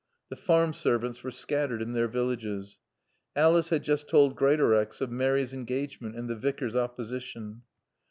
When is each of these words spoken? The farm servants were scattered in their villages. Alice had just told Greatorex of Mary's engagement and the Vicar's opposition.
The 0.29 0.35
farm 0.35 0.73
servants 0.73 1.21
were 1.23 1.29
scattered 1.29 1.79
in 1.79 1.93
their 1.93 2.07
villages. 2.07 2.79
Alice 3.35 3.69
had 3.69 3.83
just 3.83 4.09
told 4.09 4.35
Greatorex 4.35 4.99
of 4.99 5.11
Mary's 5.11 5.53
engagement 5.53 6.15
and 6.15 6.27
the 6.27 6.35
Vicar's 6.35 6.75
opposition. 6.75 7.61